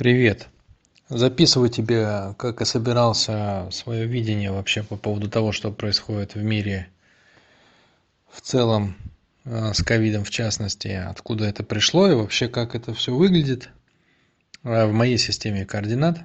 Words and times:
Привет. 0.00 0.48
Записываю 1.10 1.68
тебе, 1.68 2.34
как 2.38 2.62
и 2.62 2.64
собирался, 2.64 3.68
свое 3.70 4.06
видение 4.06 4.50
вообще 4.50 4.82
по 4.82 4.96
поводу 4.96 5.28
того, 5.28 5.52
что 5.52 5.70
происходит 5.70 6.34
в 6.34 6.42
мире 6.42 6.88
в 8.32 8.40
целом, 8.40 8.96
э, 9.44 9.74
с 9.74 9.82
ковидом 9.82 10.24
в 10.24 10.30
частности, 10.30 10.88
откуда 10.88 11.44
это 11.44 11.64
пришло 11.64 12.10
и 12.10 12.14
вообще 12.14 12.48
как 12.48 12.74
это 12.74 12.94
все 12.94 13.14
выглядит 13.14 13.68
э, 14.64 14.86
в 14.86 14.92
моей 14.94 15.18
системе 15.18 15.66
координат. 15.66 16.20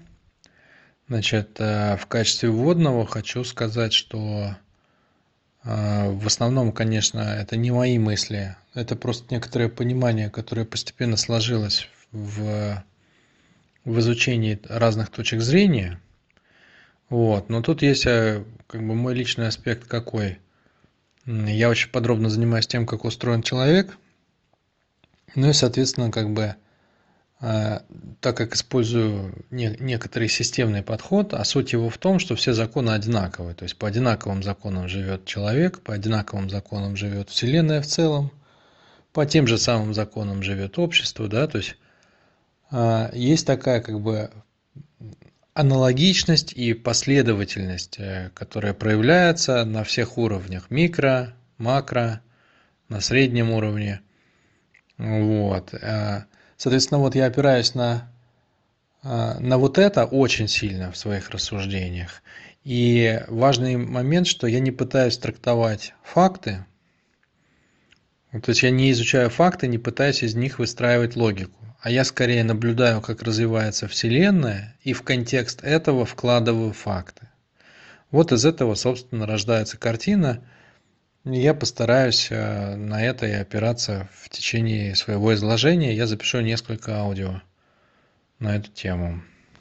Значит, 1.10 1.58
э, 1.60 1.98
в 1.98 2.06
качестве 2.06 2.52
вводного 2.52 3.06
хочу 3.06 3.44
сказать, 3.44 3.92
что 3.92 4.56
в 5.66 6.26
основном, 6.26 6.72
конечно, 6.72 7.20
это 7.20 7.58
не 7.58 7.72
мои 7.72 8.00
мысли, 8.00 8.56
это 8.74 8.96
просто 8.96 9.34
некоторое 9.34 9.68
понимание, 9.68 10.30
которое 10.30 10.64
постепенно 10.64 11.18
сложилось 11.18 11.90
в 12.14 12.82
в 13.86 14.00
изучении 14.00 14.60
разных 14.68 15.10
точек 15.10 15.42
зрения. 15.42 16.02
Вот. 17.10 17.50
Но 17.50 17.62
тут 17.62 17.84
есть 17.84 18.06
э, 18.08 18.44
как 18.68 18.86
бы 18.86 18.96
мой 18.96 19.14
личный 19.14 19.48
аспект 19.48 19.88
какой. 19.88 20.40
Я 21.26 21.70
очень 21.70 21.90
подробно 21.90 22.30
занимаюсь 22.30 22.68
тем, 22.68 22.86
как 22.86 23.06
устроен 23.06 23.44
человек. 23.44 23.96
Ну 25.36 25.50
и, 25.50 25.54
соответственно, 25.54 26.12
как 26.12 26.32
бы 26.32 26.56
э, 27.42 27.80
так 28.22 28.38
как 28.38 28.56
использую 28.56 29.46
не, 29.52 29.76
некоторый 29.80 30.30
системный 30.30 30.82
подход, 30.82 31.34
а 31.34 31.44
суть 31.44 31.74
его 31.74 31.90
в 31.90 31.98
том, 32.00 32.18
что 32.18 32.36
все 32.36 32.54
законы 32.54 32.92
одинаковые. 32.92 33.54
То 33.54 33.64
есть 33.64 33.78
по 33.78 33.88
одинаковым 33.88 34.42
законам 34.42 34.88
живет 34.88 35.26
человек, 35.26 35.82
по 35.82 35.94
одинаковым 35.94 36.50
законам 36.50 36.96
живет 36.96 37.30
Вселенная 37.30 37.82
в 37.82 37.88
целом, 37.88 38.32
по 39.14 39.26
тем 39.26 39.46
же 39.46 39.60
самым 39.60 39.94
законам 39.94 40.42
живет 40.42 40.80
общество, 40.80 41.28
да, 41.28 41.48
то 41.48 41.60
есть 41.60 41.78
есть 43.14 43.48
такая 43.48 43.82
как 43.82 44.02
бы 44.02 44.32
аналогичность 45.56 46.52
и 46.52 46.74
последовательность, 46.74 47.96
э, 47.98 48.30
которая 48.34 48.74
проявляется 48.74 49.64
на 49.64 49.86
всех 49.86 50.18
уровнях 50.18 50.70
микро, 50.70 51.34
макро, 51.58 52.22
на 52.90 53.00
среднем 53.00 53.52
уровне. 53.52 54.02
Вот. 54.98 55.74
А, 55.74 56.26
соответственно, 56.58 57.00
вот 57.00 57.16
я 57.16 57.26
опираюсь 57.26 57.74
на, 57.74 58.12
а, 59.02 59.40
на 59.40 59.58
вот 59.58 59.78
это 59.78 60.04
очень 60.04 60.50
сильно 60.50 60.92
в 60.92 60.98
своих 60.98 61.30
рассуждениях. 61.30 62.22
И 62.66 63.24
важный 63.30 63.78
момент, 63.78 64.28
что 64.28 64.48
я 64.48 64.60
не 64.60 64.72
пытаюсь 64.72 65.18
трактовать 65.18 65.94
факты, 66.04 66.66
то 68.32 68.50
есть 68.50 68.64
я 68.64 68.72
не 68.72 68.92
изучаю 68.92 69.30
факты, 69.30 69.68
не 69.68 69.78
пытаюсь 69.78 70.22
из 70.22 70.36
них 70.36 70.60
выстраивать 70.60 71.16
логику 71.16 71.65
а 71.86 71.92
я 71.92 72.04
скорее 72.04 72.44
наблюдаю, 72.44 73.00
как 73.00 73.22
развивается 73.22 73.88
Вселенная, 73.88 74.76
и 74.82 74.94
в 74.94 75.04
контекст 75.04 75.64
этого 75.64 76.04
вкладываю 76.04 76.74
факты. 76.74 77.28
Вот 78.10 78.32
из 78.32 78.44
этого, 78.44 78.74
собственно, 78.74 79.28
рождается 79.28 79.78
картина, 79.78 80.44
и 81.26 81.40
я 81.40 81.54
постараюсь 81.54 82.30
э, 82.32 82.76
на 82.76 83.04
это 83.04 83.28
и 83.28 83.34
опираться 83.34 84.10
в 84.16 84.30
течение 84.30 84.96
своего 84.96 85.36
изложения. 85.36 85.94
Я 85.94 86.08
запишу 86.08 86.42
несколько 86.42 86.96
аудио 86.96 87.44
на 88.40 88.56
эту 88.56 88.72
тему. 88.72 89.22